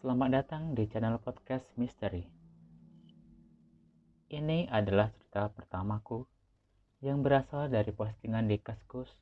Selamat 0.00 0.32
datang 0.32 0.72
di 0.72 0.88
channel 0.88 1.20
podcast 1.20 1.76
Misteri. 1.76 2.24
Ini 4.32 4.64
adalah 4.72 5.12
cerita 5.12 5.52
pertamaku 5.52 6.24
yang 7.04 7.20
berasal 7.20 7.68
dari 7.68 7.92
postingan 7.92 8.48
di 8.48 8.56
Kaskus 8.56 9.12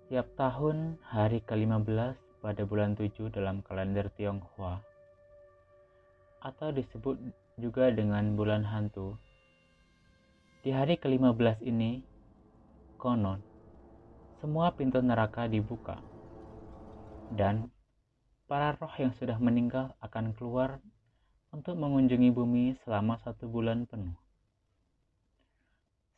Setiap 0.05 0.29
tahun 0.37 1.01
hari 1.01 1.41
ke-15 1.41 2.13
pada 2.45 2.61
bulan 2.69 2.93
7 2.93 3.33
dalam 3.33 3.65
kalender 3.65 4.13
Tionghoa 4.13 4.94
atau 6.45 6.69
disebut 6.69 7.17
juga 7.57 7.89
dengan 7.89 8.37
bulan 8.37 8.61
hantu. 8.61 9.17
Di 10.61 10.69
hari 10.69 11.01
ke-15 11.01 11.65
ini, 11.65 12.05
konon, 13.01 13.41
semua 14.37 14.69
pintu 14.77 15.01
neraka 15.01 15.49
dibuka 15.49 15.97
dan 17.33 17.73
para 18.45 18.77
roh 18.77 18.93
yang 19.01 19.09
sudah 19.17 19.41
meninggal 19.41 19.97
akan 20.05 20.37
keluar 20.37 20.77
untuk 21.49 21.73
mengunjungi 21.81 22.29
bumi 22.29 22.77
selama 22.85 23.17
satu 23.25 23.49
bulan 23.49 23.89
penuh. 23.89 24.13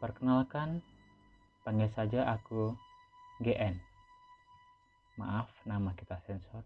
Perkenalkan, 0.04 0.84
panggil 1.64 1.88
saja 1.96 2.28
aku 2.28 2.76
GN. 3.40 3.80
Maaf 5.16 5.48
nama 5.64 5.96
kita 5.96 6.20
sensor. 6.28 6.60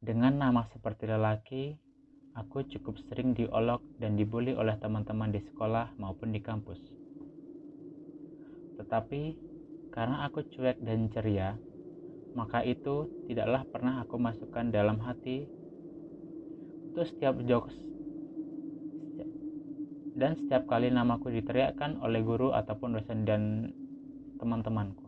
Dengan 0.00 0.40
nama 0.40 0.64
seperti 0.72 1.04
lelaki, 1.04 1.76
Aku 2.40 2.64
cukup 2.64 2.96
sering 3.04 3.36
diolok 3.36 3.84
dan 4.00 4.16
dibully 4.16 4.56
oleh 4.56 4.72
teman-teman 4.80 5.28
di 5.28 5.44
sekolah 5.44 5.92
maupun 6.00 6.32
di 6.32 6.40
kampus. 6.40 6.80
Tetapi 8.80 9.36
karena 9.92 10.24
aku 10.24 10.48
cuek 10.48 10.80
dan 10.80 11.12
ceria, 11.12 11.60
maka 12.32 12.64
itu 12.64 13.12
tidaklah 13.28 13.68
pernah 13.68 14.00
aku 14.00 14.16
masukkan 14.16 14.72
dalam 14.72 14.96
hati 15.04 15.44
untuk 16.90 17.04
setiap 17.06 17.36
jokes 17.44 17.76
dan 20.20 20.36
setiap 20.36 20.66
kali 20.66 20.90
namaku 20.90 21.30
diteriakkan 21.32 21.96
oleh 22.02 22.20
guru 22.20 22.50
ataupun 22.52 22.98
dosen 22.98 23.24
dan 23.24 23.72
teman-temanku. 24.36 25.06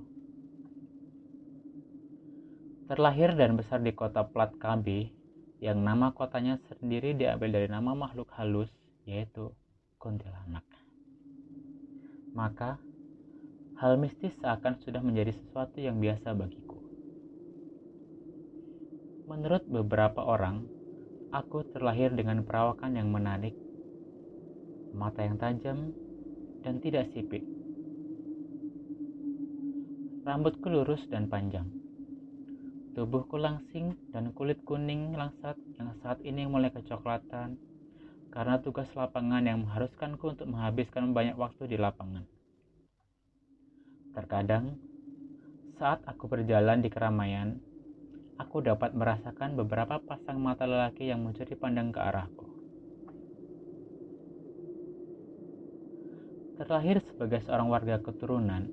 Terlahir 2.87 3.37
dan 3.37 3.57
besar 3.57 3.81
di 3.81 3.93
kota 3.97 4.25
Plat 4.25 4.53
Kambi, 4.57 5.22
yang 5.63 5.79
nama 5.87 6.11
kotanya 6.11 6.59
sendiri 6.67 7.15
diambil 7.15 7.55
dari 7.55 7.71
nama 7.71 7.95
makhluk 7.95 8.27
halus 8.35 8.67
yaitu 9.07 9.55
kuntilanak. 10.03 10.67
Maka 12.35 12.83
hal 13.79 13.95
mistis 13.95 14.35
seakan 14.43 14.83
sudah 14.83 14.99
menjadi 14.99 15.31
sesuatu 15.31 15.79
yang 15.79 16.03
biasa 16.03 16.35
bagiku. 16.35 16.83
Menurut 19.31 19.63
beberapa 19.71 20.27
orang, 20.27 20.67
aku 21.31 21.63
terlahir 21.71 22.11
dengan 22.11 22.43
perawakan 22.43 22.99
yang 22.99 23.15
menarik, 23.15 23.55
mata 24.91 25.23
yang 25.23 25.39
tajam, 25.39 25.95
dan 26.67 26.83
tidak 26.83 27.07
sipit. 27.15 27.47
Rambutku 30.27 30.67
lurus 30.67 31.07
dan 31.07 31.31
panjang 31.31 31.82
Tubuhku 32.93 33.41
langsing 33.41 33.97
dan 34.13 34.37
kulit 34.37 34.61
kuning 34.69 35.17
langsat 35.17 35.57
yang 35.81 35.97
saat 36.05 36.21
ini 36.29 36.45
mulai 36.45 36.69
kecoklatan 36.69 37.57
karena 38.29 38.61
tugas 38.61 38.89
lapangan 38.93 39.41
yang 39.45 39.65
mengharuskanku 39.65 40.37
untuk 40.37 40.45
menghabiskan 40.53 41.17
banyak 41.17 41.33
waktu 41.41 41.73
di 41.73 41.81
lapangan. 41.81 42.29
Terkadang, 44.13 44.77
saat 45.81 46.05
aku 46.05 46.29
berjalan 46.29 46.85
di 46.85 46.93
keramaian, 46.93 47.57
aku 48.37 48.61
dapat 48.61 48.93
merasakan 48.93 49.57
beberapa 49.57 49.97
pasang 50.05 50.37
mata 50.37 50.69
lelaki 50.69 51.09
yang 51.09 51.25
mencuri 51.25 51.57
pandang 51.57 51.97
ke 51.97 52.01
arahku. 52.01 52.45
Terlahir 56.61 57.01
sebagai 57.09 57.41
seorang 57.49 57.73
warga 57.73 58.05
keturunan, 58.05 58.69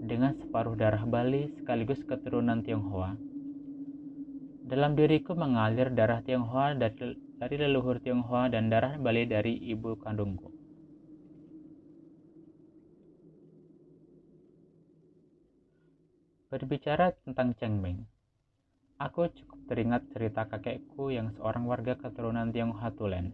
dengan 0.00 0.32
separuh 0.32 0.80
darah 0.80 1.04
Bali 1.04 1.52
sekaligus 1.60 2.00
keturunan 2.08 2.64
Tionghoa. 2.64 3.20
Dalam 4.64 4.96
diriku 4.96 5.36
mengalir 5.36 5.92
darah 5.92 6.24
Tionghoa 6.24 6.72
dari, 6.72 7.20
leluhur 7.60 8.00
Tionghoa 8.00 8.48
dan 8.48 8.72
darah 8.72 8.96
Bali 8.96 9.28
dari 9.28 9.60
ibu 9.60 10.00
kandungku. 10.00 10.48
Berbicara 16.50 17.14
tentang 17.22 17.54
Beng, 17.78 18.02
aku 18.98 19.30
cukup 19.30 19.58
teringat 19.70 20.02
cerita 20.10 20.48
kakekku 20.50 21.14
yang 21.14 21.30
seorang 21.38 21.62
warga 21.68 21.94
keturunan 21.94 22.50
Tionghoa 22.50 22.90
Tulen. 22.96 23.30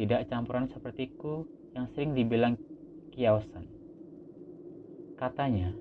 Tidak 0.00 0.30
campuran 0.32 0.70
sepertiku 0.72 1.44
yang 1.76 1.90
sering 1.92 2.16
dibilang 2.16 2.56
kiaosan. 3.12 3.79
Katanya, 5.20 5.76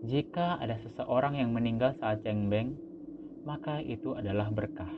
jika 0.00 0.56
ada 0.56 0.80
seseorang 0.80 1.36
yang 1.36 1.52
meninggal 1.52 1.92
saat 2.00 2.24
cengbeng, 2.24 2.72
maka 3.44 3.84
itu 3.84 4.16
adalah 4.16 4.48
berkah. 4.48 4.88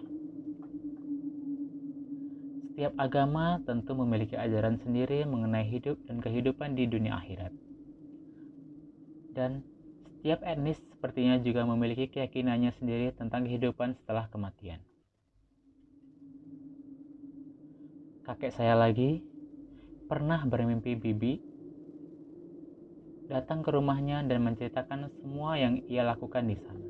Setiap 2.70 2.94
agama 2.94 3.58
tentu 3.66 3.98
memiliki 3.98 4.38
ajaran 4.38 4.78
sendiri 4.78 5.26
mengenai 5.26 5.66
hidup 5.66 5.98
dan 6.06 6.22
kehidupan 6.22 6.78
di 6.78 6.86
dunia 6.86 7.18
akhirat. 7.18 7.50
Dan 9.34 9.66
setiap 10.06 10.46
etnis 10.46 10.78
sepertinya 10.94 11.34
juga 11.42 11.66
memiliki 11.66 12.06
keyakinannya 12.06 12.78
sendiri 12.78 13.10
tentang 13.10 13.42
kehidupan 13.42 13.98
setelah 13.98 14.30
kematian. 14.30 14.78
Kakek 18.22 18.54
saya 18.54 18.78
lagi 18.78 19.18
pernah 20.06 20.46
bermimpi 20.46 20.94
bibi 20.94 21.45
datang 23.26 23.62
ke 23.66 23.74
rumahnya 23.74 24.22
dan 24.26 24.42
menceritakan 24.46 25.10
semua 25.18 25.58
yang 25.58 25.82
ia 25.90 26.06
lakukan 26.06 26.46
di 26.46 26.54
sana. 26.62 26.86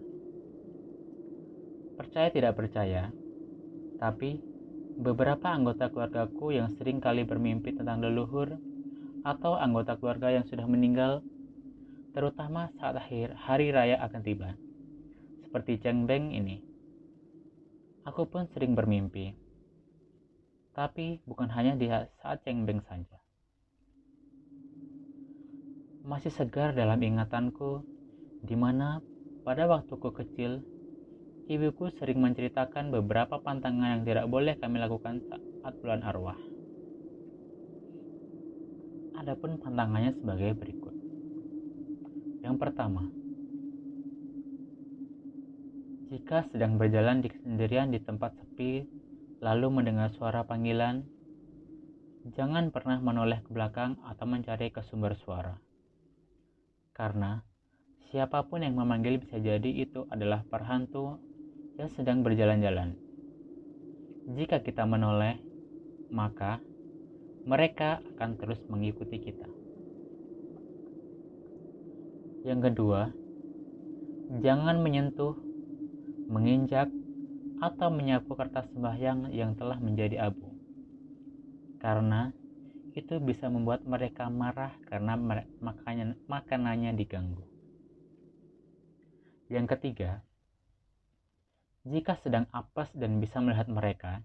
Percaya 1.97 2.29
tidak 2.29 2.61
percaya, 2.61 3.09
tapi 3.97 4.37
beberapa 5.01 5.49
anggota 5.49 5.89
keluargaku 5.89 6.53
yang 6.53 6.69
sering 6.77 7.01
kali 7.01 7.25
bermimpi 7.25 7.73
tentang 7.73 8.05
leluhur 8.05 8.61
atau 9.25 9.57
anggota 9.57 9.97
keluarga 9.97 10.29
yang 10.29 10.45
sudah 10.45 10.69
meninggal, 10.69 11.25
terutama 12.13 12.69
saat 12.77 13.01
akhir 13.01 13.33
hari 13.37 13.73
raya 13.73 13.97
akan 14.05 14.21
tiba, 14.21 14.55
seperti 15.45 15.81
Cheng 15.81 16.05
Beng 16.05 16.37
ini. 16.37 16.61
Aku 18.05 18.29
pun 18.29 18.47
sering 18.53 18.77
bermimpi, 18.77 19.35
tapi 20.77 21.19
bukan 21.25 21.49
hanya 21.49 21.75
di 21.75 21.89
saat 21.91 22.45
Cheng 22.45 22.69
Beng 22.69 22.85
saja. 22.85 23.26
Masih 26.07 26.31
segar 26.31 26.71
dalam 26.71 27.03
ingatanku, 27.03 27.83
di 28.47 28.55
mana 28.55 29.03
pada 29.43 29.67
waktuku 29.67 30.15
kecil 30.15 30.63
Ibuku 31.47 31.95
sering 31.95 32.19
menceritakan 32.27 32.91
beberapa 32.91 33.39
pantangan 33.39 33.95
yang 33.95 34.03
tidak 34.03 34.27
boleh 34.27 34.59
kami 34.59 34.83
lakukan 34.83 35.23
saat 35.31 35.79
bulan 35.79 36.03
arwah. 36.03 36.35
Adapun 39.15 39.55
pantangannya 39.63 40.11
sebagai 40.19 40.59
berikut. 40.59 40.91
Yang 42.43 42.57
pertama, 42.59 43.07
jika 46.11 46.51
sedang 46.51 46.83
berjalan 46.83 47.23
di 47.23 47.31
sendirian 47.31 47.95
di 47.95 48.03
tempat 48.03 48.35
sepi, 48.35 48.83
lalu 49.39 49.71
mendengar 49.71 50.11
suara 50.19 50.43
panggilan, 50.43 51.07
jangan 52.35 52.75
pernah 52.75 52.99
menoleh 52.99 53.39
ke 53.47 53.55
belakang 53.55 54.03
atau 54.03 54.27
mencari 54.27 54.75
ke 54.75 54.83
sumber 54.83 55.15
suara. 55.15 55.66
Karena 56.97 57.45
siapa 58.09 58.49
pun 58.49 58.65
yang 58.65 58.73
memanggil 58.73 59.21
bisa 59.21 59.37
jadi 59.37 59.69
itu 59.69 60.09
adalah 60.09 60.49
perhantu 60.49 61.21
yang 61.77 61.93
sedang 61.93 62.25
berjalan-jalan. 62.25 62.97
Jika 64.33 64.65
kita 64.65 64.89
menoleh, 64.89 65.37
maka 66.09 66.65
mereka 67.45 68.01
akan 68.17 68.41
terus 68.41 68.59
mengikuti 68.73 69.21
kita. 69.21 69.45
Yang 72.49 72.73
kedua, 72.73 73.13
jangan 74.41 74.81
menyentuh, 74.81 75.37
menginjak, 76.33 76.89
atau 77.57 77.89
menyapu 77.89 78.37
kertas 78.37 78.69
sembahyang 78.73 79.33
yang 79.33 79.57
telah 79.57 79.81
menjadi 79.81 80.29
abu. 80.29 80.53
Karena 81.81 82.36
itu 82.97 83.21
bisa 83.21 83.53
membuat 83.53 83.85
mereka 83.85 84.33
marah 84.33 84.73
karena 84.89 85.21
makanannya, 85.61 86.17
makanannya 86.25 86.97
diganggu. 86.97 87.45
Yang 89.53 89.77
ketiga, 89.77 90.25
jika 91.85 92.17
sedang 92.25 92.49
apes 92.57 92.89
dan 92.97 93.21
bisa 93.21 93.37
melihat 93.45 93.69
mereka, 93.69 94.25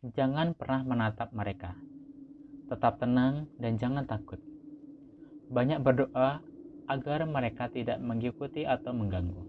jangan 0.00 0.56
pernah 0.56 0.80
menatap 0.80 1.28
mereka. 1.36 1.76
Tetap 2.72 3.04
tenang 3.04 3.52
dan 3.60 3.76
jangan 3.76 4.08
takut. 4.08 4.40
Banyak 5.52 5.84
berdoa 5.84 6.40
agar 6.88 7.20
mereka 7.28 7.68
tidak 7.68 8.00
mengikuti 8.00 8.64
atau 8.64 8.96
mengganggu. 8.96 9.44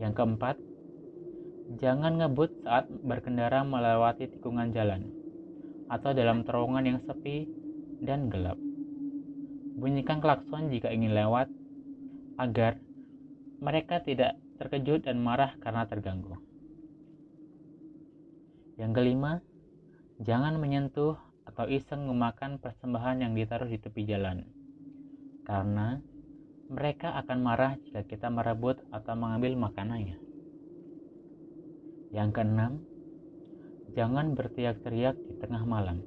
Yang 0.00 0.12
keempat, 0.16 0.56
jangan 1.76 2.24
ngebut 2.24 2.64
saat 2.64 2.88
berkendara 2.88 3.60
melewati 3.68 4.32
tikungan 4.32 4.72
jalan 4.72 5.15
atau 5.86 6.10
dalam 6.14 6.42
terowongan 6.42 6.84
yang 6.84 6.98
sepi 7.04 7.46
dan 8.02 8.28
gelap. 8.30 8.58
Bunyikan 9.76 10.24
klakson 10.24 10.72
jika 10.72 10.88
ingin 10.88 11.12
lewat 11.12 11.52
agar 12.40 12.80
mereka 13.60 14.00
tidak 14.04 14.36
terkejut 14.56 15.04
dan 15.04 15.20
marah 15.20 15.52
karena 15.60 15.84
terganggu. 15.84 16.36
Yang 18.76 18.92
kelima, 18.92 19.32
jangan 20.20 20.60
menyentuh 20.60 21.16
atau 21.48 21.64
iseng 21.70 22.04
memakan 22.04 22.60
persembahan 22.60 23.24
yang 23.24 23.32
ditaruh 23.32 23.68
di 23.68 23.78
tepi 23.80 24.04
jalan, 24.04 24.44
karena 25.48 26.00
mereka 26.66 27.14
akan 27.22 27.38
marah 27.40 27.72
jika 27.86 28.02
kita 28.04 28.28
merebut 28.28 28.82
atau 28.90 29.14
mengambil 29.14 29.54
makanannya. 29.56 30.18
Yang 32.10 32.28
keenam, 32.34 32.72
jangan 33.96 34.36
berteriak-teriak 34.36 35.16
di 35.16 35.34
tengah 35.40 35.64
malam, 35.64 36.04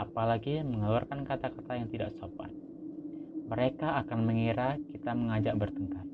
apalagi 0.00 0.64
mengeluarkan 0.64 1.28
kata-kata 1.28 1.76
yang 1.76 1.92
tidak 1.92 2.16
sopan. 2.16 2.48
Mereka 3.52 4.00
akan 4.00 4.24
mengira 4.24 4.80
kita 4.88 5.12
mengajak 5.12 5.60
bertengkar. 5.60 6.08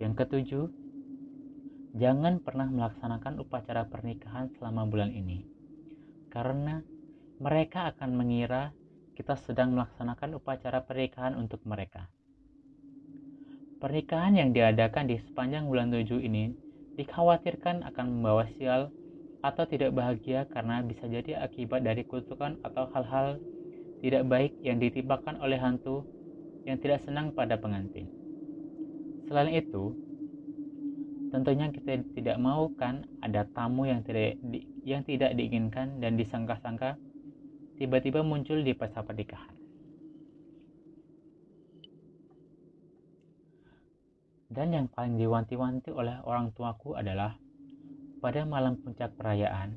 Yang 0.00 0.12
ketujuh, 0.16 0.66
jangan 2.00 2.40
pernah 2.40 2.72
melaksanakan 2.72 3.36
upacara 3.44 3.84
pernikahan 3.84 4.48
selama 4.56 4.88
bulan 4.88 5.12
ini, 5.12 5.44
karena 6.32 6.80
mereka 7.36 7.92
akan 7.92 8.16
mengira 8.16 8.72
kita 9.12 9.36
sedang 9.44 9.76
melaksanakan 9.76 10.40
upacara 10.40 10.80
pernikahan 10.88 11.36
untuk 11.36 11.60
mereka. 11.68 12.08
Pernikahan 13.76 14.40
yang 14.40 14.56
diadakan 14.56 15.04
di 15.04 15.20
sepanjang 15.20 15.68
bulan 15.68 15.92
tujuh 15.92 16.16
ini 16.22 16.56
dikhawatirkan 16.96 17.84
akan 17.92 18.06
membawa 18.08 18.48
sial 18.56 18.88
atau 19.42 19.66
tidak 19.66 19.90
bahagia 19.90 20.46
karena 20.46 20.86
bisa 20.86 21.04
jadi 21.10 21.42
akibat 21.42 21.82
dari 21.82 22.06
kutukan 22.06 22.62
atau 22.62 22.86
hal-hal 22.94 23.42
tidak 23.98 24.22
baik 24.30 24.54
yang 24.62 24.78
ditimpakan 24.78 25.38
oleh 25.42 25.58
hantu 25.58 26.06
yang 26.62 26.78
tidak 26.78 27.02
senang 27.02 27.34
pada 27.34 27.58
pengantin. 27.58 28.06
Selain 29.26 29.50
itu, 29.50 29.98
tentunya 31.34 31.70
kita 31.74 32.06
tidak 32.14 32.38
mau 32.38 32.70
kan 32.78 33.02
ada 33.18 33.42
tamu 33.50 33.90
yang 33.90 34.06
tidak 34.06 34.38
di, 34.46 34.62
yang 34.86 35.02
tidak 35.02 35.34
diinginkan 35.34 35.98
dan 35.98 36.14
disangka-sangka 36.14 36.94
tiba-tiba 37.82 38.22
muncul 38.22 38.62
di 38.62 38.74
pesta 38.78 39.02
pernikahan. 39.02 39.54
Dan 44.52 44.68
yang 44.76 44.86
paling 44.92 45.16
diwanti-wanti 45.16 45.90
oleh 45.90 46.20
orang 46.28 46.52
tuaku 46.52 46.92
adalah 46.92 47.41
pada 48.22 48.46
malam 48.46 48.78
puncak 48.78 49.18
perayaan, 49.18 49.74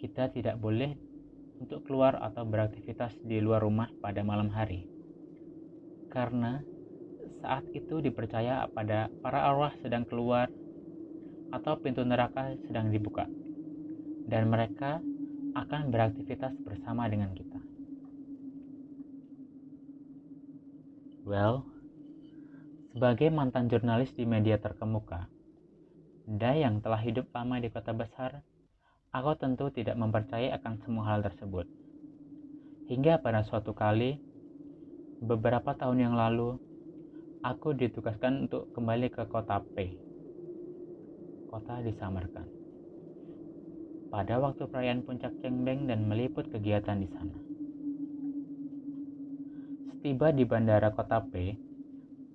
kita 0.00 0.32
tidak 0.32 0.56
boleh 0.56 0.96
untuk 1.60 1.84
keluar 1.84 2.16
atau 2.16 2.48
beraktivitas 2.48 3.12
di 3.20 3.44
luar 3.44 3.60
rumah 3.60 3.92
pada 4.00 4.24
malam 4.24 4.48
hari. 4.48 4.88
Karena 6.08 6.64
saat 7.44 7.68
itu 7.76 8.00
dipercaya 8.00 8.64
pada 8.72 9.12
para 9.20 9.44
arwah 9.52 9.76
sedang 9.84 10.08
keluar 10.08 10.48
atau 11.52 11.76
pintu 11.76 12.00
neraka 12.08 12.56
sedang 12.64 12.88
dibuka 12.88 13.28
dan 14.24 14.48
mereka 14.48 15.04
akan 15.52 15.92
beraktivitas 15.92 16.56
bersama 16.64 17.04
dengan 17.04 17.36
kita. 17.36 17.60
Well, 21.28 21.68
sebagai 22.96 23.28
mantan 23.28 23.68
jurnalis 23.68 24.16
di 24.16 24.24
media 24.24 24.56
terkemuka, 24.56 25.28
dan 26.28 26.60
yang 26.60 26.74
telah 26.84 27.00
hidup 27.00 27.32
lama 27.32 27.56
di 27.56 27.72
kota 27.72 27.96
besar, 27.96 28.44
aku 29.16 29.32
tentu 29.40 29.72
tidak 29.72 29.96
mempercayai 29.96 30.52
akan 30.60 30.76
semua 30.84 31.08
hal 31.08 31.24
tersebut. 31.24 31.64
Hingga 32.92 33.24
pada 33.24 33.40
suatu 33.48 33.72
kali, 33.72 34.20
beberapa 35.24 35.72
tahun 35.72 36.04
yang 36.04 36.14
lalu, 36.20 36.60
aku 37.40 37.72
ditugaskan 37.72 38.44
untuk 38.44 38.68
kembali 38.76 39.08
ke 39.08 39.24
kota 39.24 39.64
P. 39.72 39.96
Kota 41.48 41.80
di 41.80 41.96
Samarkand. 41.96 42.52
Pada 44.12 44.36
waktu 44.36 44.68
perayaan 44.68 45.08
puncak 45.08 45.32
Cengbeng 45.40 45.88
dan 45.88 46.04
meliput 46.04 46.48
kegiatan 46.52 47.00
di 47.00 47.08
sana. 47.08 47.36
Setiba 49.88 50.28
di 50.32 50.44
bandara 50.44 50.92
kota 50.92 51.24
P, 51.24 51.56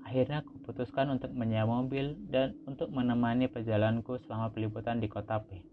akhirnya 0.04 0.44
aku 0.44 0.60
putuskan 0.68 1.10
untuk 1.16 1.32
menyewa 1.32 1.82
mobil 1.82 2.20
dan 2.30 2.54
untuk 2.68 2.92
menemani 2.92 3.48
perjalananku 3.48 4.20
selama 4.28 4.52
peliputan 4.52 5.00
di 5.00 5.08
kota 5.08 5.40
P. 5.42 5.64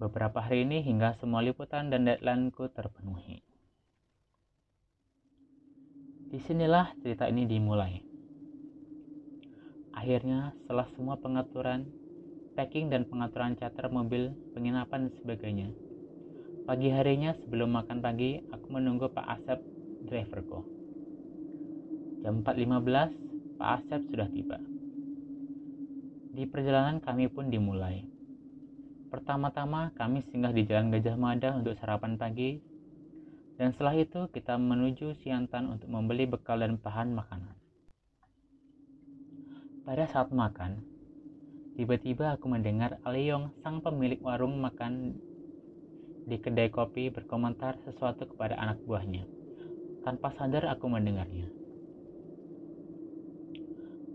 Beberapa 0.00 0.40
hari 0.40 0.62
ini 0.62 0.80
hingga 0.80 1.18
semua 1.18 1.44
liputan 1.44 1.92
dan 1.92 2.06
deadlineku 2.06 2.70
terpenuhi. 2.70 3.42
Di 6.28 6.38
sinilah 6.44 6.92
cerita 7.00 7.26
ini 7.26 7.48
dimulai. 7.48 8.04
Akhirnya, 9.96 10.54
setelah 10.62 10.86
semua 10.94 11.18
pengaturan, 11.18 11.88
packing 12.54 12.86
dan 12.92 13.08
pengaturan 13.08 13.58
charter 13.58 13.90
mobil, 13.90 14.30
penginapan 14.54 15.10
dan 15.10 15.12
sebagainya. 15.18 15.68
Pagi 16.68 16.92
harinya 16.92 17.34
sebelum 17.42 17.74
makan 17.74 17.98
pagi, 17.98 18.38
aku 18.54 18.66
menunggu 18.70 19.10
Pak 19.10 19.26
Asep, 19.26 19.58
driverku. 20.04 20.77
Jam 22.18 22.42
4.15, 22.42 23.62
Pak 23.62 23.70
Asep 23.78 24.02
sudah 24.10 24.26
tiba. 24.34 24.58
Di 26.34 26.50
perjalanan 26.50 26.98
kami 26.98 27.30
pun 27.30 27.46
dimulai. 27.46 28.02
Pertama-tama 29.08 29.94
kami 29.94 30.26
singgah 30.28 30.50
di 30.50 30.66
Jalan 30.66 30.90
Gajah 30.90 31.14
Mada 31.14 31.54
untuk 31.54 31.78
sarapan 31.78 32.18
pagi 32.18 32.58
dan 33.58 33.74
setelah 33.74 33.98
itu 33.98 34.30
kita 34.30 34.54
menuju 34.54 35.18
Siantan 35.18 35.66
untuk 35.66 35.90
membeli 35.90 36.30
bekal 36.30 36.62
dan 36.62 36.78
bahan 36.78 37.10
makanan. 37.10 37.56
Pada 39.82 40.04
saat 40.06 40.30
makan, 40.30 40.78
tiba-tiba 41.74 42.38
aku 42.38 42.46
mendengar 42.46 43.02
Aliong, 43.02 43.50
sang 43.62 43.82
pemilik 43.82 44.22
warung 44.22 44.62
makan 44.62 45.18
di 46.28 46.36
kedai 46.38 46.70
kopi 46.70 47.08
berkomentar 47.10 47.80
sesuatu 47.82 48.28
kepada 48.30 48.54
anak 48.60 48.78
buahnya. 48.84 49.24
Tanpa 50.06 50.30
sadar 50.36 50.70
aku 50.70 50.86
mendengarnya. 50.86 51.57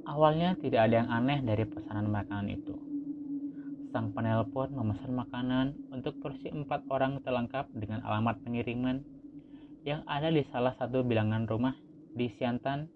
Awalnya 0.04 0.60
tidak 0.60 0.92
ada 0.92 0.96
yang 1.04 1.10
aneh 1.10 1.40
dari 1.44 1.64
pesanan 1.64 2.12
makanan 2.12 2.48
itu 2.52 2.76
sang 3.94 4.10
penelpon 4.10 4.74
memesan 4.74 5.14
makanan 5.14 5.78
untuk 5.94 6.18
porsi 6.18 6.50
empat 6.50 6.90
orang 6.90 7.22
terlengkap 7.22 7.70
dengan 7.78 8.02
alamat 8.02 8.42
pengiriman 8.42 9.06
yang 9.86 10.02
ada 10.10 10.34
di 10.34 10.42
salah 10.50 10.74
satu 10.82 11.06
bilangan 11.06 11.46
rumah 11.46 11.78
di 12.18 12.26
Siantan 12.34 12.90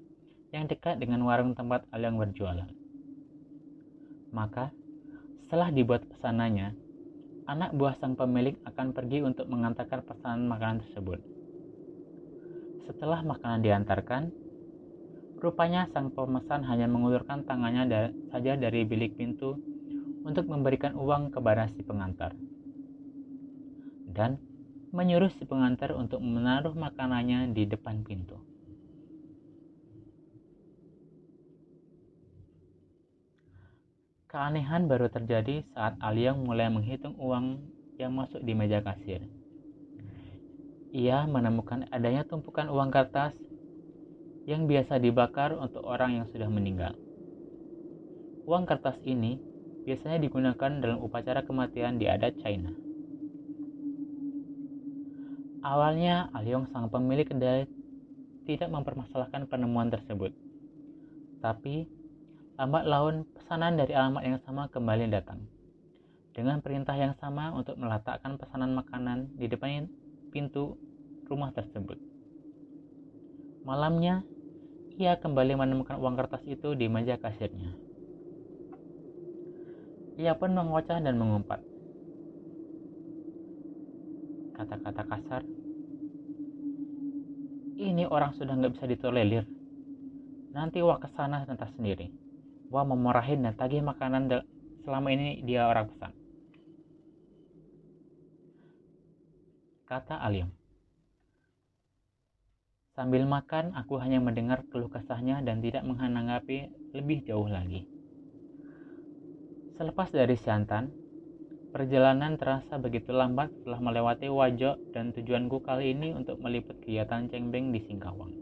yang 0.49 0.65
dekat 0.65 0.97
dengan 0.97 1.21
warung 1.21 1.53
tempat 1.53 1.85
Aliang 1.93 2.17
berjualan. 2.17 2.65
Maka, 4.33 4.73
setelah 5.45 5.69
dibuat 5.69 6.01
pesanannya, 6.09 6.73
anak 7.45 7.77
buah 7.77 7.93
sang 8.01 8.17
pemilik 8.17 8.57
akan 8.65 8.89
pergi 8.89 9.21
untuk 9.21 9.45
mengantarkan 9.53 10.01
pesanan 10.01 10.49
makanan 10.49 10.81
tersebut. 10.81 11.21
Setelah 12.89 13.21
makanan 13.21 13.61
diantarkan, 13.61 14.33
rupanya 15.37 15.85
sang 15.93 16.09
pemesan 16.09 16.65
hanya 16.65 16.89
mengulurkan 16.89 17.45
tangannya 17.45 17.83
da 17.85 17.99
saja 18.33 18.57
dari 18.57 18.83
bilik 18.83 19.13
pintu 19.13 19.57
untuk 20.25 20.49
memberikan 20.49 20.97
uang 20.97 21.29
kepada 21.29 21.69
si 21.71 21.85
pengantar 21.85 22.33
dan 24.17 24.41
menyuruh 24.89 25.29
si 25.37 25.45
pengantar 25.45 25.93
untuk 25.93 26.23
menaruh 26.23 26.73
makanannya 26.73 27.53
di 27.53 27.69
depan 27.69 28.01
pintu. 28.01 28.41
Keanehan 34.27 34.91
baru 34.91 35.07
terjadi 35.07 35.63
saat 35.71 35.95
Aliang 36.03 36.43
mulai 36.43 36.67
menghitung 36.67 37.15
uang 37.15 37.63
yang 37.95 38.11
masuk 38.11 38.43
di 38.43 38.51
meja 38.57 38.83
kasir. 38.83 39.23
Ia 40.91 41.29
menemukan 41.29 41.87
adanya 41.93 42.27
tumpukan 42.27 42.67
uang 42.67 42.91
kertas 42.91 43.37
yang 44.47 44.63
biasa 44.63 45.03
dibakar 45.03 45.59
untuk 45.59 45.83
orang 45.83 46.23
yang 46.23 46.25
sudah 46.31 46.47
meninggal. 46.47 46.95
Uang 48.47 48.63
kertas 48.63 48.95
ini 49.03 49.35
biasanya 49.83 50.23
digunakan 50.23 50.71
dalam 50.79 51.03
upacara 51.03 51.43
kematian 51.43 51.99
di 51.99 52.07
adat 52.07 52.39
China. 52.39 52.71
Awalnya, 55.67 56.31
Aliong 56.31 56.71
sang 56.71 56.87
pemilik 56.87 57.27
kedai 57.27 57.67
tidak 58.47 58.71
mempermasalahkan 58.71 59.51
penemuan 59.51 59.91
tersebut. 59.91 60.31
Tapi, 61.43 61.83
lambat 62.55 62.87
laun 62.87 63.27
pesanan 63.35 63.75
dari 63.75 63.91
alamat 63.91 64.23
yang 64.23 64.39
sama 64.47 64.71
kembali 64.71 65.11
datang. 65.11 65.43
Dengan 66.31 66.63
perintah 66.63 66.95
yang 66.95 67.19
sama 67.19 67.51
untuk 67.51 67.75
meletakkan 67.75 68.39
pesanan 68.39 68.71
makanan 68.79 69.27
di 69.35 69.51
depan 69.51 69.91
pintu 70.31 70.79
rumah 71.27 71.51
tersebut. 71.51 71.99
Malamnya, 73.67 74.23
ia 74.97 75.13
kembali 75.21 75.53
menemukan 75.53 76.01
uang 76.01 76.17
kertas 76.17 76.41
itu 76.49 76.73
di 76.73 76.89
meja 76.89 77.21
kasirnya. 77.21 77.69
Ia 80.17 80.33
pun 80.33 80.57
mengocah 80.57 80.97
dan 80.97 81.21
mengumpat. 81.21 81.61
Kata-kata 84.57 85.03
kasar. 85.05 85.41
Ini 87.77 88.09
orang 88.09 88.33
sudah 88.33 88.57
nggak 88.57 88.73
bisa 88.73 88.89
ditolerir. 88.89 89.45
Nanti 90.57 90.81
wah 90.81 90.97
ke 90.97 91.13
sana 91.13 91.45
entah 91.45 91.69
sendiri. 91.77 92.09
Wah 92.73 92.81
memarahin 92.81 93.45
dan 93.45 93.53
tagih 93.53 93.85
makanan 93.85 94.41
selama 94.81 95.13
ini 95.13 95.45
dia 95.45 95.69
orang 95.69 95.93
pesan. 95.93 96.09
Kata 99.85 100.17
Aliam. 100.17 100.56
Sambil 102.97 103.29
makan, 103.29 103.77
aku 103.77 104.01
hanya 104.01 104.17
mendengar 104.17 104.65
keluh 104.73 104.89
kesahnya 104.89 105.45
dan 105.45 105.61
tidak 105.61 105.85
menanggapi 105.85 106.65
lebih 106.97 107.21
jauh 107.29 107.45
lagi. 107.45 107.85
Selepas 109.77 110.09
dari 110.09 110.33
Siantan, 110.33 110.89
perjalanan 111.69 112.41
terasa 112.41 112.81
begitu 112.81 113.13
lambat 113.13 113.53
setelah 113.61 113.85
melewati 113.85 114.33
Wajo 114.33 114.81
dan 114.97 115.13
tujuanku 115.13 115.61
kali 115.61 115.93
ini 115.93 116.17
untuk 116.17 116.41
meliput 116.41 116.73
kegiatan 116.81 117.29
Cengbeng 117.29 117.69
di 117.69 117.85
Singkawang. 117.85 118.33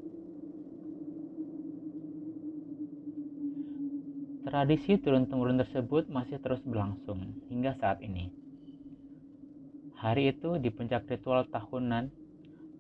Tradisi 4.48 4.96
turun-temurun 4.96 5.60
tersebut 5.68 6.08
masih 6.08 6.40
terus 6.40 6.64
berlangsung 6.64 7.20
hingga 7.52 7.76
saat 7.76 8.00
ini. 8.00 8.32
Hari 10.00 10.32
itu 10.32 10.56
di 10.64 10.72
puncak 10.72 11.12
ritual 11.12 11.44
tahunan 11.52 12.08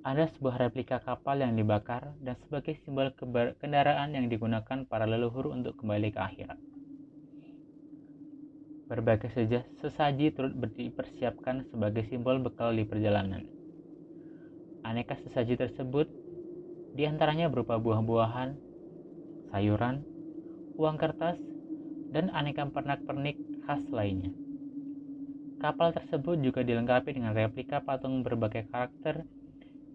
ada 0.05 0.29
sebuah 0.37 0.69
replika 0.69 1.01
kapal 1.01 1.41
yang 1.41 1.57
dibakar 1.57 2.13
dan 2.21 2.37
sebagai 2.45 2.77
simbol 2.85 3.09
kendaraan 3.57 4.13
yang 4.13 4.29
digunakan 4.29 4.85
para 4.85 5.09
leluhur 5.09 5.49
untuk 5.49 5.73
kembali 5.81 6.13
ke 6.13 6.21
akhirat. 6.21 6.61
Berbagai 8.85 9.33
sesaji 9.81 10.29
turut 10.29 10.53
dipersiapkan 10.77 11.65
sebagai 11.73 12.05
simbol 12.05 12.37
bekal 12.37 12.77
di 12.77 12.85
perjalanan. 12.85 13.49
Aneka 14.85 15.17
sesaji 15.25 15.57
tersebut 15.57 16.05
di 16.93 17.09
antaranya 17.09 17.49
berupa 17.49 17.81
buah-buahan, 17.81 18.53
sayuran, 19.49 20.05
uang 20.77 21.01
kertas, 21.01 21.41
dan 22.13 22.29
aneka 22.29 22.61
pernak-pernik 22.69 23.41
khas 23.65 23.81
lainnya. 23.89 24.29
Kapal 25.57 25.97
tersebut 25.97 26.37
juga 26.45 26.61
dilengkapi 26.61 27.09
dengan 27.09 27.33
replika 27.33 27.81
patung 27.81 28.21
berbagai 28.21 28.69
karakter 28.69 29.25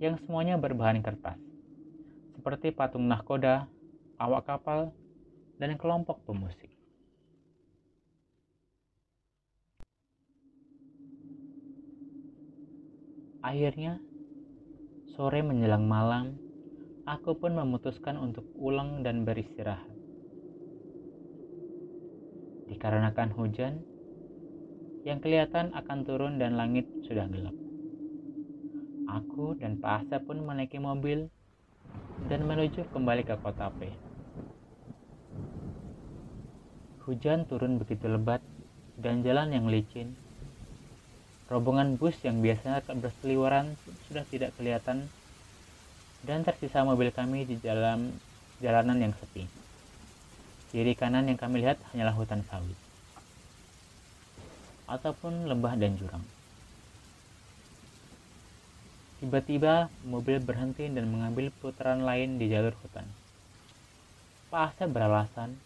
yang 0.01 0.17
semuanya 0.25 0.57
berbahan 0.57 1.05
kertas, 1.05 1.37
seperti 2.33 2.73
patung 2.73 3.05
nahkoda, 3.05 3.69
awak 4.17 4.49
kapal, 4.49 4.97
dan 5.61 5.77
kelompok 5.77 6.25
pemusik. 6.25 6.73
Akhirnya, 13.45 14.01
sore 15.13 15.45
menjelang 15.45 15.85
malam, 15.85 16.41
aku 17.05 17.37
pun 17.37 17.53
memutuskan 17.53 18.17
untuk 18.17 18.49
pulang 18.57 19.05
dan 19.05 19.29
beristirahat. 19.29 19.93
Dikarenakan 22.73 23.37
hujan, 23.37 23.85
yang 25.05 25.21
kelihatan 25.21 25.77
akan 25.77 25.99
turun 26.09 26.37
dan 26.41 26.57
langit 26.57 26.89
sudah 27.05 27.29
gelap. 27.29 27.70
Aku 29.11 29.59
dan 29.59 29.83
Pak 29.83 30.07
Asep 30.07 30.23
pun 30.23 30.39
menaiki 30.39 30.79
mobil 30.79 31.27
dan 32.31 32.47
menuju 32.47 32.87
kembali 32.95 33.27
ke 33.27 33.35
kota 33.43 33.75
P. 33.75 33.91
Hujan 37.03 37.43
turun 37.51 37.83
begitu 37.83 38.07
lebat 38.07 38.39
dan 38.95 39.27
jalan 39.27 39.51
yang 39.51 39.67
licin 39.67 40.15
Rombongan 41.51 41.99
bus 41.99 42.15
yang 42.23 42.39
biasanya 42.39 42.79
berseliweran 42.87 43.75
sudah 44.07 44.23
tidak 44.31 44.55
kelihatan 44.55 45.11
dan 46.23 46.47
tersisa 46.47 46.87
mobil 46.87 47.11
kami 47.11 47.43
di 47.43 47.59
dalam 47.59 48.15
jalanan 48.63 49.03
yang 49.03 49.11
sepi. 49.19 49.51
Kiri 50.71 50.95
kanan 50.95 51.27
yang 51.27 51.35
kami 51.35 51.67
lihat 51.67 51.83
hanyalah 51.91 52.15
hutan 52.15 52.47
sawit 52.47 52.79
ataupun 54.87 55.51
lembah 55.51 55.75
dan 55.75 55.99
jurang. 55.99 56.23
Tiba-tiba 59.21 59.93
mobil 60.09 60.41
berhenti 60.41 60.89
dan 60.89 61.13
mengambil 61.13 61.53
putaran 61.61 62.01
lain 62.01 62.41
di 62.41 62.49
jalur 62.49 62.73
hutan. 62.81 63.05
Pak 64.49 64.75
Asep 64.75 64.89
beralasan 64.89 65.61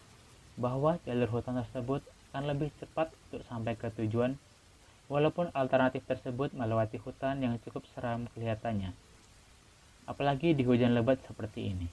bahwa 0.59 0.99
jalur 1.07 1.31
hutan 1.31 1.63
tersebut 1.63 2.03
akan 2.31 2.51
lebih 2.51 2.69
cepat 2.83 3.15
untuk 3.31 3.47
sampai 3.47 3.79
ke 3.79 3.87
tujuan 3.95 4.35
Walaupun 5.05 5.53
alternatif 5.53 6.01
tersebut 6.09 6.49
melewati 6.57 6.97
hutan 6.97 7.37
yang 7.37 7.61
cukup 7.61 7.85
seram 7.93 8.25
kelihatannya, 8.33 8.89
apalagi 10.09 10.57
di 10.57 10.65
hujan 10.65 10.97
lebat 10.97 11.21
seperti 11.29 11.69
ini. 11.69 11.85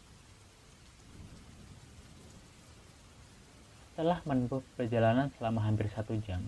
Setelah 3.93 4.25
menempuh 4.25 4.65
perjalanan 4.81 5.29
selama 5.37 5.61
hampir 5.61 5.93
satu 5.93 6.17
jam, 6.25 6.41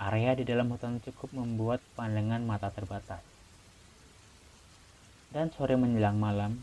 area 0.00 0.32
di 0.32 0.48
dalam 0.48 0.72
hutan 0.72 0.96
cukup 1.04 1.36
membuat 1.36 1.84
pandangan 1.92 2.40
mata 2.40 2.72
terbatas. 2.72 3.33
Dan 5.34 5.50
sore 5.50 5.74
menjelang 5.74 6.14
malam, 6.14 6.62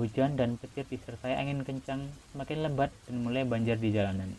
hujan 0.00 0.32
dan 0.40 0.56
petir 0.56 0.88
disertai 0.88 1.36
angin 1.36 1.60
kencang 1.60 2.08
semakin 2.32 2.64
lebat 2.64 2.88
dan 3.04 3.20
mulai 3.20 3.44
banjir 3.44 3.76
di 3.76 3.92
jalanan. 3.92 4.32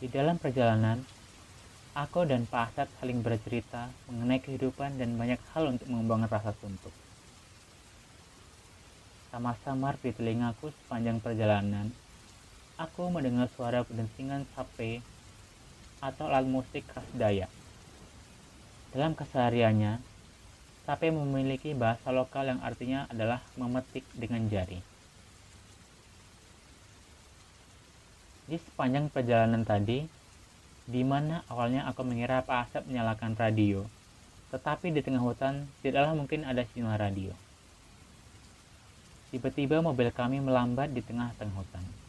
Di 0.00 0.08
dalam 0.08 0.40
perjalanan, 0.40 1.04
aku 1.92 2.24
dan 2.24 2.48
Pak 2.48 2.72
Asad 2.72 2.88
saling 3.04 3.20
bercerita 3.20 3.92
mengenai 4.08 4.40
kehidupan 4.40 4.96
dan 4.96 5.20
banyak 5.20 5.44
hal 5.52 5.76
untuk 5.76 5.84
mengembangkan 5.92 6.40
rasa 6.40 6.56
suntuk. 6.56 6.96
Sama-samar 9.28 10.00
di 10.00 10.08
telingaku 10.16 10.72
sepanjang 10.72 11.20
perjalanan, 11.20 11.92
aku 12.80 13.12
mendengar 13.12 13.44
suara 13.52 13.84
pendensingan 13.84 14.48
sape 14.56 15.04
atau 16.00 16.32
alat 16.32 16.48
musik 16.48 16.80
khas 16.88 17.04
Dayak. 17.12 17.52
Dalam 18.96 19.12
kesehariannya, 19.12 20.00
sape 20.88 21.12
memiliki 21.12 21.76
bahasa 21.76 22.08
lokal 22.08 22.48
yang 22.48 22.60
artinya 22.64 23.04
adalah 23.12 23.44
memetik 23.60 24.08
dengan 24.16 24.48
jari. 24.48 24.80
Di 28.48 28.56
sepanjang 28.56 29.12
perjalanan 29.12 29.62
tadi, 29.62 30.08
di 30.88 31.02
mana 31.04 31.44
awalnya 31.52 31.84
aku 31.86 32.00
mengira 32.02 32.40
Pak 32.42 32.58
Asep 32.66 32.82
menyalakan 32.88 33.36
radio, 33.36 33.84
tetapi 34.50 34.88
di 34.90 35.04
tengah 35.04 35.22
hutan 35.22 35.68
tidaklah 35.84 36.16
mungkin 36.16 36.48
ada 36.48 36.64
sinyal 36.64 36.96
radio. 36.96 37.30
Tiba-tiba 39.30 39.78
mobil 39.84 40.10
kami 40.10 40.42
melambat 40.42 40.90
di 40.90 41.04
tengah-tengah 41.04 41.54
hutan. 41.54 41.99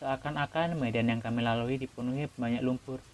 Seakan-akan 0.00 0.80
medan 0.80 1.12
yang 1.12 1.20
kami 1.20 1.44
lalui 1.44 1.76
dipenuhi 1.76 2.24
banyak 2.40 2.64
lumpur, 2.64 3.04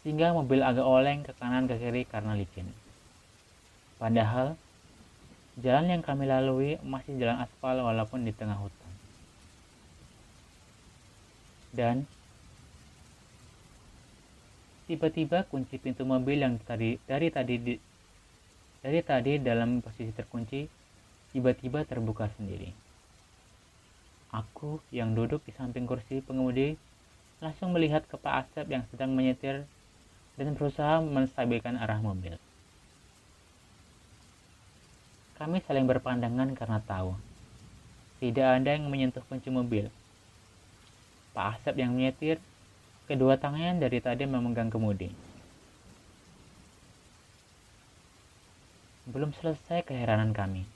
sehingga 0.00 0.32
mobil 0.32 0.64
agak 0.64 0.88
oleng 0.88 1.20
ke 1.20 1.36
kanan 1.36 1.68
ke 1.68 1.76
kiri 1.76 2.08
karena 2.08 2.32
licin. 2.32 2.64
Padahal, 4.00 4.56
jalan 5.60 6.00
yang 6.00 6.02
kami 6.02 6.24
lalui 6.24 6.80
masih 6.80 7.12
jalan 7.20 7.44
aspal 7.44 7.76
walaupun 7.84 8.24
di 8.24 8.32
tengah 8.32 8.56
hutan. 8.56 8.92
Dan 11.76 12.08
tiba-tiba 14.88 15.44
kunci 15.44 15.76
pintu 15.76 16.08
mobil 16.08 16.40
yang 16.40 16.56
tadi 16.64 16.96
dari 17.04 17.28
tadi 17.28 17.54
di, 17.60 17.74
dari 18.80 19.04
tadi 19.04 19.36
dalam 19.36 19.84
posisi 19.84 20.08
terkunci 20.16 20.64
tiba-tiba 21.36 21.84
terbuka 21.84 22.32
sendiri. 22.40 22.87
Aku 24.32 24.82
yang 24.92 25.16
duduk 25.16 25.40
di 25.48 25.52
samping 25.56 25.88
kursi 25.88 26.20
pengemudi 26.20 26.76
langsung 27.40 27.72
melihat 27.72 28.04
ke 28.04 28.18
Pak 28.18 28.48
Asep 28.48 28.68
yang 28.68 28.84
sedang 28.92 29.14
menyetir 29.16 29.64
dan 30.36 30.52
berusaha 30.52 31.00
menstabilkan 31.00 31.78
arah 31.80 32.02
mobil. 32.02 32.36
Kami 35.38 35.62
saling 35.64 35.86
berpandangan 35.86 36.52
karena 36.52 36.82
tahu 36.82 37.14
tidak 38.18 38.58
ada 38.58 38.74
yang 38.74 38.90
menyentuh 38.90 39.22
kunci 39.30 39.48
mobil 39.48 39.86
Pak 41.38 41.62
Asep 41.62 41.78
yang 41.78 41.94
menyetir, 41.94 42.42
kedua 43.06 43.38
tangannya 43.38 43.78
dari 43.86 44.02
tadi 44.02 44.26
memegang 44.26 44.74
kemudi. 44.74 45.06
Belum 49.06 49.30
selesai 49.38 49.86
keheranan 49.86 50.34
kami. 50.34 50.66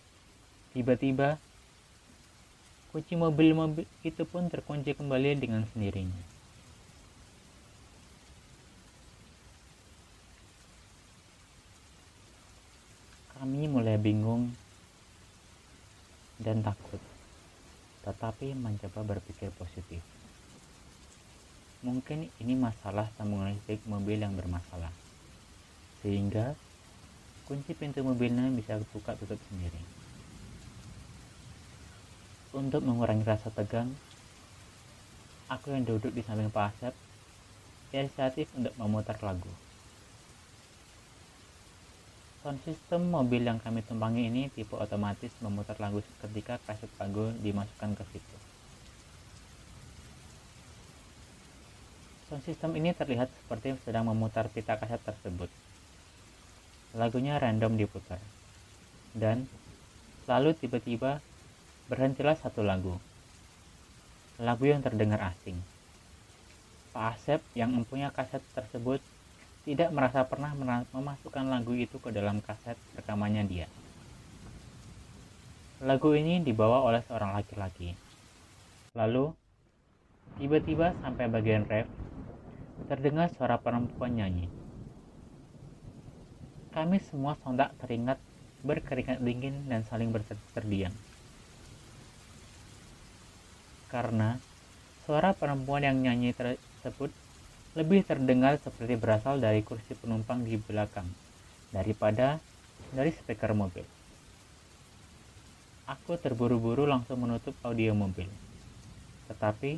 Tiba-tiba, 0.71 1.43
kunci 2.93 3.17
mobil-mobil 3.17 3.89
itu 4.05 4.23
pun 4.29 4.53
terkunci 4.53 4.93
kembali 4.93 5.41
dengan 5.41 5.65
sendirinya. 5.73 6.23
Kami 13.41 13.65
mulai 13.67 13.97
bingung 13.97 14.53
dan 16.37 16.61
takut, 16.61 17.01
tetapi 18.05 18.53
mencoba 18.53 19.17
berpikir 19.17 19.49
positif. 19.57 20.05
Mungkin 21.83 22.31
ini 22.39 22.55
masalah 22.55 23.11
sambungan 23.19 23.57
listrik 23.57 23.83
mobil 23.89 24.21
yang 24.21 24.39
bermasalah. 24.39 24.95
Sehingga 26.05 26.55
kunci 27.49 27.75
pintu 27.75 28.07
mobilnya 28.07 28.47
bisa 28.55 28.79
buka 28.95 29.19
tutup 29.19 29.41
sendiri. 29.51 29.81
Untuk 32.53 32.85
mengurangi 32.85 33.25
rasa 33.25 33.49
tegang, 33.49 33.89
aku 35.49 35.73
yang 35.73 35.89
duduk 35.89 36.13
di 36.13 36.21
samping 36.21 36.53
Pak 36.53 36.77
Asep 36.77 36.93
inisiatif 37.97 38.49
untuk 38.53 38.77
memutar 38.77 39.17
lagu. 39.25 39.49
Sound 42.45 42.61
system 42.69 43.09
mobil 43.09 43.41
yang 43.41 43.57
kami 43.57 43.81
tumpangi 43.89 44.29
ini 44.29 44.53
tipe 44.53 44.77
otomatis 44.77 45.33
memutar 45.41 45.81
lagu 45.81 46.05
ketika 46.21 46.61
kaset 46.69 46.93
lagu 47.01 47.33
dimasukkan 47.41 47.97
ke 47.97 48.05
situ. 48.13 48.37
Sound 52.29 52.45
system 52.45 52.77
ini 52.77 52.93
terlihat 52.93 53.33
seperti 53.33 53.81
sedang 53.89 54.13
memutar 54.13 54.53
pita 54.53 54.77
kaset 54.77 55.01
tersebut. 55.01 55.49
Lagunya 57.01 57.41
random 57.41 57.81
diputar. 57.81 58.21
Dan 59.17 59.49
lalu 60.29 60.53
tiba-tiba 60.61 61.21
berhentilah 61.91 62.39
satu 62.39 62.63
lagu. 62.63 62.95
Lagu 64.39 64.65
yang 64.67 64.83
terdengar 64.83 65.23
asing. 65.35 65.59
Pak 66.93 67.17
Asep 67.17 67.41
yang 67.57 67.73
mempunyai 67.73 68.13
kaset 68.13 68.45
tersebut 68.53 69.01
tidak 69.63 69.95
merasa 69.95 70.27
pernah 70.27 70.53
memasukkan 70.93 71.47
lagu 71.47 71.73
itu 71.73 71.97
ke 72.03 72.11
dalam 72.11 72.43
kaset 72.43 72.75
rekamannya 72.99 73.47
dia. 73.47 73.67
Lagu 75.83 76.15
ini 76.15 76.39
dibawa 76.43 76.83
oleh 76.87 77.03
seorang 77.07 77.35
laki-laki. 77.35 77.95
Lalu, 78.95 79.35
tiba-tiba 80.39 80.95
sampai 81.03 81.27
bagian 81.27 81.67
ref, 81.67 81.89
terdengar 82.87 83.33
suara 83.35 83.59
perempuan 83.59 84.15
nyanyi. 84.15 84.47
Kami 86.71 87.03
semua 87.03 87.35
sontak 87.43 87.75
teringat 87.83 88.21
berkeringat 88.63 89.19
dingin 89.21 89.67
dan 89.67 89.83
saling 89.89 90.15
berterdiam. 90.15 90.93
Karena 93.93 94.41
suara 95.05 95.37
perempuan 95.37 95.85
yang 95.85 96.01
nyanyi 96.01 96.33
tersebut 96.33 97.13
lebih 97.77 98.01
terdengar 98.09 98.57
seperti 98.57 98.97
berasal 98.97 99.37
dari 99.37 99.61
kursi 99.61 99.93
penumpang 99.93 100.49
di 100.49 100.57
belakang 100.57 101.05
daripada 101.73 102.41
dari 102.93 103.13
speaker 103.13 103.53
mobil. 103.53 103.85
Aku 105.89 106.17
terburu-buru 106.17 106.89
langsung 106.89 107.21
menutup 107.21 107.53
audio 107.61 107.93
mobil. 107.93 108.29
Tetapi 109.29 109.77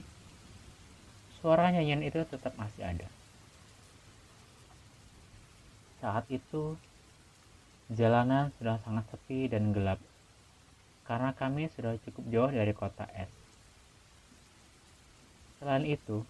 suara 1.43 1.75
nyanyian 1.75 2.07
itu 2.07 2.23
tetap 2.27 2.55
masih 2.55 2.87
ada. 2.87 3.09
Saat 5.99 6.29
itu, 6.31 6.79
jalanan 7.91 8.53
sudah 8.61 8.79
sangat 8.85 9.05
sepi 9.11 9.49
dan 9.49 9.75
gelap 9.75 9.99
karena 11.05 11.37
kami 11.37 11.69
sudah 11.77 12.01
cukup 12.01 12.25
jauh 12.33 12.53
dari 12.53 12.73
kota 12.73 13.05
es. 13.13 13.44
Selain 15.65 15.89
itu, 15.89 16.21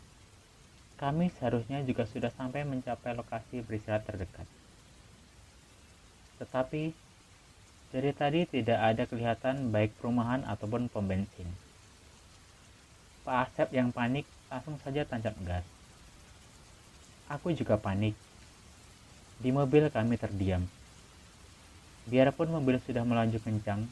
kami 0.94 1.26
seharusnya 1.34 1.82
juga 1.82 2.06
sudah 2.06 2.30
sampai 2.38 2.62
mencapai 2.62 3.18
lokasi 3.18 3.66
beristirahat 3.66 4.06
terdekat. 4.06 4.46
Tetapi, 6.38 6.94
dari 7.90 8.14
tadi 8.14 8.46
tidak 8.46 8.78
ada 8.78 9.02
kelihatan 9.10 9.74
baik 9.74 9.90
perumahan 9.98 10.46
ataupun 10.46 10.86
pom 10.86 11.02
bensin. 11.02 11.50
Pak 13.26 13.50
Asep 13.50 13.74
yang 13.74 13.90
panik 13.90 14.22
langsung 14.46 14.78
saja 14.86 15.02
tancap 15.02 15.34
gas. 15.42 15.66
Aku 17.26 17.50
juga 17.58 17.74
panik. 17.74 18.14
Di 19.42 19.50
mobil 19.50 19.90
kami 19.90 20.14
terdiam. 20.14 20.62
Biarpun 22.06 22.54
mobil 22.54 22.78
sudah 22.86 23.02
melaju 23.02 23.42
kencang 23.42 23.82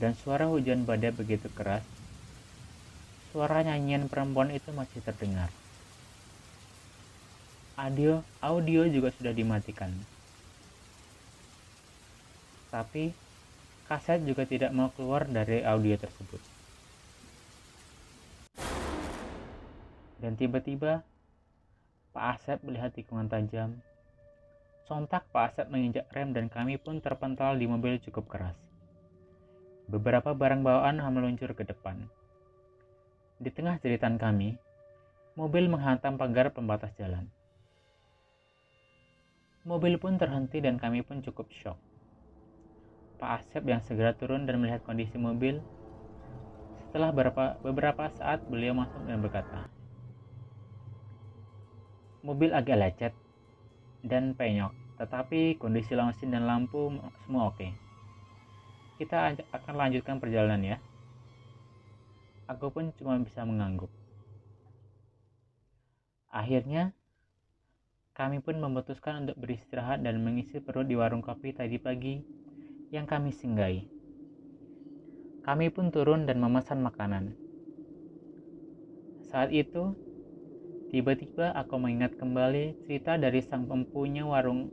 dan 0.00 0.16
suara 0.16 0.48
hujan 0.48 0.88
badai 0.88 1.12
begitu 1.12 1.52
keras, 1.52 1.84
suara 3.36 3.60
nyanyian 3.60 4.08
perempuan 4.08 4.48
itu 4.48 4.72
masih 4.72 5.04
terdengar. 5.04 5.52
Audio, 7.76 8.24
audio 8.40 8.88
juga 8.88 9.12
sudah 9.12 9.36
dimatikan. 9.36 9.92
Tapi 12.72 13.12
kaset 13.92 14.24
juga 14.24 14.48
tidak 14.48 14.72
mau 14.72 14.88
keluar 14.88 15.28
dari 15.28 15.60
audio 15.68 16.00
tersebut. 16.00 16.40
Dan 20.16 20.40
tiba-tiba 20.40 21.04
Pak 22.16 22.40
Asep 22.40 22.64
melihat 22.64 22.88
tikungan 22.96 23.28
tajam. 23.28 23.76
Sontak 24.88 25.28
Pak 25.28 25.52
Asep 25.52 25.68
menginjak 25.68 26.08
rem 26.08 26.32
dan 26.32 26.48
kami 26.48 26.80
pun 26.80 27.04
terpental 27.04 27.52
di 27.60 27.68
mobil 27.68 28.00
cukup 28.00 28.32
keras. 28.32 28.56
beberapa 29.92 30.32
barang 30.32 30.64
bawaan 30.64 31.04
meluncur 31.12 31.52
ke 31.52 31.62
depan. 31.62 32.15
Di 33.36 33.52
tengah 33.52 33.76
jeritan 33.84 34.16
kami, 34.16 34.56
mobil 35.36 35.68
menghantam 35.68 36.16
pagar 36.16 36.48
pembatas 36.56 36.88
jalan. 36.96 37.28
Mobil 39.68 40.00
pun 40.00 40.16
terhenti 40.16 40.64
dan 40.64 40.80
kami 40.80 41.04
pun 41.04 41.20
cukup 41.20 41.44
shock. 41.52 41.76
Pak 43.20 43.44
Asep 43.44 43.60
yang 43.68 43.84
segera 43.84 44.16
turun 44.16 44.48
dan 44.48 44.56
melihat 44.56 44.80
kondisi 44.88 45.20
mobil. 45.20 45.60
Setelah 46.80 47.12
beberapa, 47.12 47.44
beberapa 47.60 48.08
saat 48.16 48.40
beliau 48.48 48.72
masuk 48.72 49.04
dan 49.04 49.20
berkata, 49.20 49.68
Mobil 52.24 52.56
agak 52.56 52.80
lecet 52.80 53.12
dan 54.00 54.32
penyok, 54.32 54.72
tetapi 54.96 55.60
kondisi 55.60 55.92
mesin 55.92 56.32
dan 56.32 56.48
lampu 56.48 56.88
semua 57.28 57.52
oke. 57.52 57.68
Kita 58.96 59.36
akan 59.52 59.74
lanjutkan 59.76 60.16
perjalanan 60.16 60.64
ya. 60.64 60.78
Aku 62.46 62.70
pun 62.70 62.94
cuma 62.94 63.18
bisa 63.18 63.42
mengangguk. 63.42 63.90
Akhirnya, 66.30 66.94
kami 68.14 68.38
pun 68.38 68.56
memutuskan 68.62 69.26
untuk 69.26 69.36
beristirahat 69.42 70.00
dan 70.06 70.22
mengisi 70.22 70.62
perut 70.62 70.86
di 70.86 70.94
warung 70.94 71.20
kopi 71.26 71.50
tadi 71.50 71.76
pagi 71.76 72.22
yang 72.94 73.04
kami 73.04 73.34
singgahi. 73.34 73.82
Kami 75.42 75.66
pun 75.74 75.90
turun 75.90 76.26
dan 76.26 76.38
memesan 76.38 76.82
makanan. 76.82 77.34
Saat 79.26 79.50
itu, 79.50 79.94
tiba-tiba 80.94 81.50
aku 81.50 81.82
mengingat 81.82 82.14
kembali 82.14 82.78
cerita 82.86 83.18
dari 83.18 83.42
sang 83.42 83.66
pempunya 83.66 84.22
warung 84.22 84.70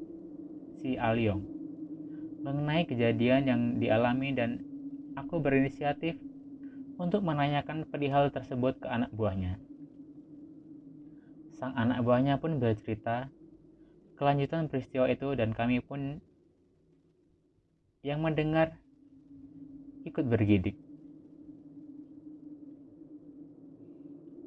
si 0.82 0.94
Aliong 0.98 1.54
mengenai 2.44 2.84
kejadian 2.84 3.48
yang 3.48 3.62
dialami 3.80 4.36
dan 4.36 4.60
aku 5.16 5.40
berinisiatif 5.40 6.20
untuk 7.02 7.26
menanyakan 7.26 7.90
perihal 7.90 8.30
tersebut 8.30 8.78
ke 8.78 8.88
anak 8.88 9.10
buahnya. 9.14 9.58
Sang 11.58 11.74
anak 11.74 12.06
buahnya 12.06 12.38
pun 12.38 12.60
bercerita 12.62 13.30
kelanjutan 14.20 14.70
peristiwa 14.70 15.10
itu 15.10 15.34
dan 15.34 15.58
kami 15.58 15.82
pun 15.82 16.22
yang 18.04 18.20
mendengar 18.20 18.76
ikut 20.04 20.28
bergidik. 20.28 20.76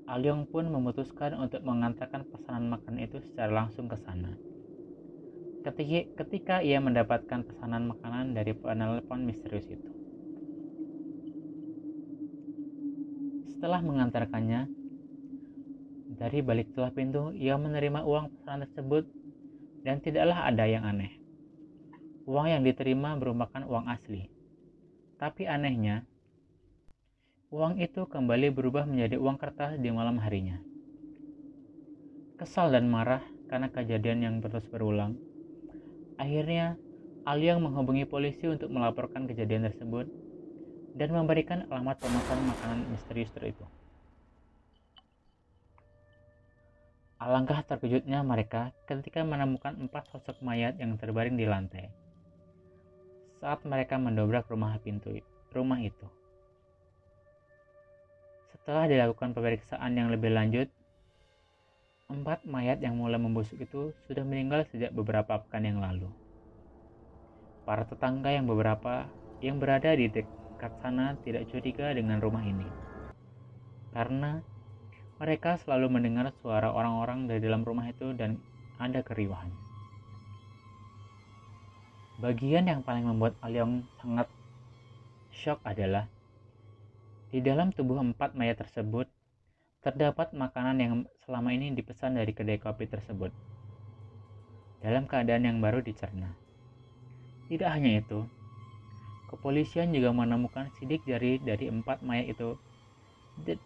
Alyong 0.06 0.46
pun 0.46 0.70
memutuskan 0.70 1.35
untuk 1.35 1.66
mengantarkan 1.66 2.22
pesanan 2.30 2.70
makanan 2.70 3.11
itu 3.11 3.18
secara 3.26 3.64
langsung 3.64 3.90
ke 3.90 3.98
sana. 3.98 4.30
Ketika 5.66 6.62
ia 6.62 6.78
mendapatkan 6.78 7.42
pesanan 7.42 7.90
makanan 7.90 8.38
dari 8.38 8.54
penelpon 8.54 9.26
misterius 9.26 9.66
itu. 9.66 9.95
Setelah 13.57 13.81
mengantarkannya, 13.81 14.69
dari 16.12 16.45
balik 16.45 16.77
celah 16.77 16.92
pintu 16.92 17.33
ia 17.33 17.57
menerima 17.57 18.05
uang 18.05 18.29
pesanan 18.37 18.69
tersebut 18.69 19.09
dan 19.81 20.05
tidaklah 20.05 20.45
ada 20.45 20.69
yang 20.69 20.85
aneh. 20.85 21.16
Uang 22.29 22.53
yang 22.53 22.61
diterima 22.61 23.16
merupakan 23.16 23.64
uang 23.64 23.88
asli. 23.88 24.29
Tapi 25.16 25.49
anehnya, 25.49 26.05
uang 27.49 27.81
itu 27.81 28.05
kembali 28.05 28.53
berubah 28.53 28.85
menjadi 28.85 29.16
uang 29.16 29.40
kertas 29.40 29.81
di 29.81 29.88
malam 29.88 30.21
harinya. 30.21 30.61
Kesal 32.37 32.77
dan 32.77 32.92
marah 32.92 33.25
karena 33.49 33.73
kejadian 33.73 34.21
yang 34.21 34.37
terus 34.45 34.69
berulang, 34.69 35.16
akhirnya 36.21 36.77
Aliang 37.27 37.59
menghubungi 37.59 38.05
polisi 38.05 38.47
untuk 38.47 38.71
melaporkan 38.71 39.27
kejadian 39.27 39.66
tersebut 39.66 40.07
dan 40.96 41.12
memberikan 41.12 41.68
alamat 41.68 42.00
pemesan 42.00 42.40
makanan 42.48 42.80
misterius 42.88 43.28
itu. 43.44 43.66
Alangkah 47.20 47.61
terkejutnya 47.64 48.24
mereka 48.24 48.72
ketika 48.88 49.24
menemukan 49.24 49.76
empat 49.76 50.09
sosok 50.09 50.40
mayat 50.40 50.76
yang 50.80 50.96
terbaring 50.96 51.37
di 51.37 51.44
lantai 51.44 51.88
saat 53.40 53.61
mereka 53.68 54.00
mendobrak 54.00 54.48
rumah 54.48 54.80
pintu 54.80 55.20
rumah 55.52 55.80
itu. 55.80 56.09
Setelah 58.52 58.88
dilakukan 58.88 59.37
pemeriksaan 59.37 59.92
yang 59.96 60.09
lebih 60.09 60.32
lanjut, 60.32 60.68
empat 62.09 62.44
mayat 62.48 62.80
yang 62.80 62.96
mulai 62.96 63.20
membusuk 63.20 63.61
itu 63.61 63.92
sudah 64.09 64.24
meninggal 64.24 64.64
sejak 64.72 64.92
beberapa 64.92 65.40
pekan 65.44 65.64
yang 65.68 65.78
lalu. 65.80 66.09
Para 67.68 67.85
tetangga 67.85 68.32
yang 68.32 68.48
beberapa 68.48 69.09
yang 69.44 69.61
berada 69.61 69.92
di 69.92 70.09
dekat 70.09 70.45
sana 70.81 71.16
tidak 71.21 71.49
curiga 71.53 71.92
dengan 71.92 72.21
rumah 72.21 72.40
ini. 72.45 72.66
Karena 73.92 74.40
mereka 75.16 75.57
selalu 75.61 75.88
mendengar 75.88 76.29
suara 76.45 76.73
orang-orang 76.73 77.29
dari 77.29 77.40
dalam 77.40 77.64
rumah 77.64 77.88
itu 77.88 78.12
dan 78.12 78.37
ada 78.77 79.01
keriuhan. 79.01 79.49
Bagian 82.21 82.64
yang 82.69 82.81
paling 82.81 83.05
membuat 83.05 83.37
Alyong 83.45 83.85
sangat 84.01 84.29
shock 85.33 85.61
adalah 85.64 86.09
di 87.29 87.45
dalam 87.45 87.73
tubuh 87.73 88.01
empat 88.01 88.33
mayat 88.33 88.57
tersebut 88.57 89.05
terdapat 89.85 90.33
makanan 90.33 90.77
yang 90.81 90.92
selama 91.29 91.53
ini 91.53 91.77
dipesan 91.77 92.16
dari 92.16 92.33
kedai 92.33 92.57
kopi 92.57 92.88
tersebut 92.88 93.29
dalam 94.81 95.05
keadaan 95.05 95.45
yang 95.45 95.59
baru 95.61 95.85
dicerna. 95.85 96.33
Tidak 97.47 97.69
hanya 97.69 98.01
itu, 98.01 98.27
kepolisian 99.30 99.90
juga 99.96 100.10
menemukan 100.14 100.66
sidik 100.76 101.02
jari 101.08 101.38
dari 101.42 101.66
empat 101.68 102.02
mayat 102.06 102.26
itu 102.34 102.54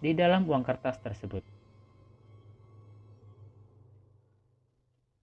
di 0.04 0.12
dalam 0.12 0.48
uang 0.48 0.64
kertas 0.66 0.96
tersebut. 1.04 1.44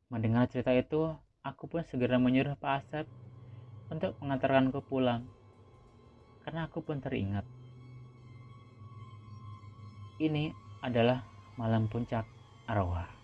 Mendengar 0.08 0.48
cerita 0.48 0.72
itu, 0.72 1.12
Aku 1.48 1.64
pun 1.72 1.80
segera 1.88 2.20
menyuruh 2.20 2.60
Pak 2.60 2.84
Asep 2.84 3.06
untuk 3.88 4.20
mengantarkanku 4.20 4.84
pulang, 4.92 5.24
karena 6.44 6.68
aku 6.68 6.84
pun 6.84 7.00
teringat. 7.00 7.48
Ini 10.20 10.52
adalah 10.84 11.24
malam 11.56 11.88
puncak 11.88 12.28
arwah. 12.68 13.17